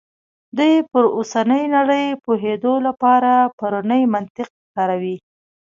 دوی 0.57 0.73
پر 0.91 1.03
اوسنۍ 1.17 1.63
نړۍ 1.75 2.05
پوهېدو 2.23 2.73
لپاره 2.87 3.31
پرونی 3.57 4.03
منطق 4.13 4.49
کاروي. 4.75 5.15